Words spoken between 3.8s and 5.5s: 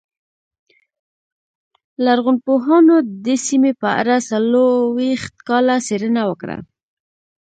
په اړه څلوېښت